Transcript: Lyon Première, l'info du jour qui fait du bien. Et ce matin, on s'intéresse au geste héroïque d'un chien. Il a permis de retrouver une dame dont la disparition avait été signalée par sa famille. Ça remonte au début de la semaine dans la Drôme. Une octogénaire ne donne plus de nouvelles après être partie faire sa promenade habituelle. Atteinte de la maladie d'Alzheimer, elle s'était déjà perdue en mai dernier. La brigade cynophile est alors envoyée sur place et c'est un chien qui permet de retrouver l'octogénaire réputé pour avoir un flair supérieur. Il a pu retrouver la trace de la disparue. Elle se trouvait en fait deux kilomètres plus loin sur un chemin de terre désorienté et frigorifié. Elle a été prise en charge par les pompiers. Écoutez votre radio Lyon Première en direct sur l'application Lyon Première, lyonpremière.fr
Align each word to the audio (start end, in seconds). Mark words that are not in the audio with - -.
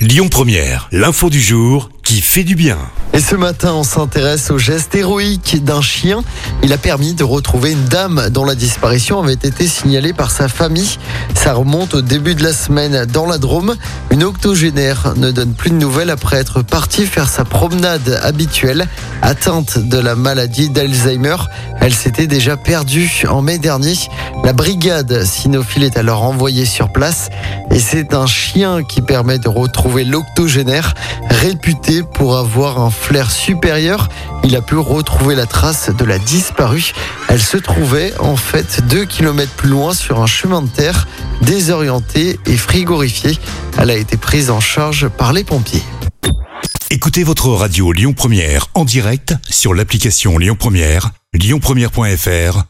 Lyon 0.00 0.30
Première, 0.30 0.88
l'info 0.92 1.28
du 1.28 1.42
jour 1.42 1.90
qui 2.02 2.22
fait 2.22 2.42
du 2.42 2.54
bien. 2.54 2.78
Et 3.12 3.20
ce 3.20 3.34
matin, 3.34 3.74
on 3.74 3.82
s'intéresse 3.82 4.50
au 4.50 4.56
geste 4.56 4.94
héroïque 4.94 5.62
d'un 5.62 5.82
chien. 5.82 6.22
Il 6.62 6.72
a 6.72 6.78
permis 6.78 7.12
de 7.12 7.22
retrouver 7.22 7.72
une 7.72 7.84
dame 7.84 8.30
dont 8.30 8.46
la 8.46 8.54
disparition 8.54 9.20
avait 9.22 9.34
été 9.34 9.66
signalée 9.66 10.14
par 10.14 10.30
sa 10.30 10.48
famille. 10.48 10.98
Ça 11.34 11.52
remonte 11.52 11.94
au 11.94 12.00
début 12.00 12.34
de 12.34 12.42
la 12.42 12.52
semaine 12.54 13.04
dans 13.04 13.26
la 13.26 13.36
Drôme. 13.36 13.76
Une 14.10 14.24
octogénaire 14.24 15.12
ne 15.16 15.30
donne 15.32 15.52
plus 15.52 15.70
de 15.70 15.76
nouvelles 15.76 16.10
après 16.10 16.38
être 16.38 16.62
partie 16.62 17.04
faire 17.04 17.28
sa 17.28 17.44
promenade 17.44 18.18
habituelle. 18.22 18.88
Atteinte 19.22 19.78
de 19.78 19.98
la 19.98 20.16
maladie 20.16 20.70
d'Alzheimer, 20.70 21.36
elle 21.80 21.94
s'était 21.94 22.26
déjà 22.26 22.56
perdue 22.56 23.24
en 23.28 23.42
mai 23.42 23.58
dernier. 23.58 23.96
La 24.44 24.52
brigade 24.52 25.24
cynophile 25.24 25.84
est 25.84 25.96
alors 25.96 26.22
envoyée 26.22 26.64
sur 26.64 26.90
place 26.90 27.30
et 27.70 27.78
c'est 27.78 28.14
un 28.14 28.26
chien 28.26 28.82
qui 28.82 29.02
permet 29.02 29.38
de 29.38 29.48
retrouver 29.48 30.04
l'octogénaire 30.04 30.94
réputé 31.30 32.02
pour 32.02 32.36
avoir 32.36 32.80
un 32.80 32.90
flair 32.90 33.30
supérieur. 33.30 34.08
Il 34.44 34.56
a 34.56 34.62
pu 34.62 34.76
retrouver 34.76 35.34
la 35.34 35.46
trace 35.46 35.90
de 35.90 36.04
la 36.04 36.18
disparue. 36.18 36.92
Elle 37.28 37.40
se 37.40 37.56
trouvait 37.56 38.12
en 38.18 38.36
fait 38.36 38.86
deux 38.88 39.04
kilomètres 39.04 39.52
plus 39.52 39.68
loin 39.68 39.94
sur 39.94 40.22
un 40.22 40.26
chemin 40.26 40.62
de 40.62 40.68
terre 40.68 41.06
désorienté 41.42 42.38
et 42.46 42.56
frigorifié. 42.56 43.38
Elle 43.78 43.90
a 43.90 43.96
été 43.96 44.16
prise 44.16 44.50
en 44.50 44.60
charge 44.60 45.08
par 45.08 45.32
les 45.32 45.44
pompiers. 45.44 45.82
Écoutez 46.90 47.22
votre 47.22 47.48
radio 47.50 47.92
Lyon 47.92 48.14
Première 48.14 48.66
en 48.74 48.84
direct 48.84 49.34
sur 49.48 49.74
l'application 49.74 50.38
Lyon 50.38 50.56
Première, 50.58 51.10
lyonpremière.fr 51.32 52.69